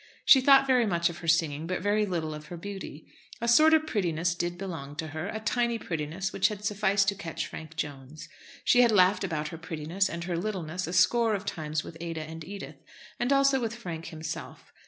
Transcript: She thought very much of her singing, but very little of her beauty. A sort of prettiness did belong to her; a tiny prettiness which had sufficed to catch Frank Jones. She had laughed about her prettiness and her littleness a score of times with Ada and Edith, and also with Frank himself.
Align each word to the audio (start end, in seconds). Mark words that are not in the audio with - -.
She 0.25 0.41
thought 0.41 0.65
very 0.65 0.87
much 0.87 1.11
of 1.11 1.19
her 1.19 1.27
singing, 1.27 1.67
but 1.67 1.83
very 1.83 2.07
little 2.07 2.33
of 2.33 2.47
her 2.47 2.57
beauty. 2.57 3.05
A 3.39 3.47
sort 3.47 3.71
of 3.75 3.85
prettiness 3.85 4.33
did 4.33 4.57
belong 4.57 4.95
to 4.95 5.09
her; 5.09 5.27
a 5.27 5.39
tiny 5.39 5.77
prettiness 5.77 6.33
which 6.33 6.47
had 6.47 6.65
sufficed 6.65 7.07
to 7.09 7.13
catch 7.13 7.45
Frank 7.45 7.75
Jones. 7.75 8.27
She 8.65 8.81
had 8.81 8.91
laughed 8.91 9.23
about 9.23 9.49
her 9.49 9.59
prettiness 9.59 10.09
and 10.09 10.23
her 10.23 10.35
littleness 10.39 10.87
a 10.87 10.93
score 10.93 11.35
of 11.35 11.45
times 11.45 11.83
with 11.83 11.97
Ada 12.01 12.21
and 12.23 12.43
Edith, 12.43 12.81
and 13.19 13.31
also 13.31 13.59
with 13.61 13.75
Frank 13.75 14.07
himself. 14.07 14.73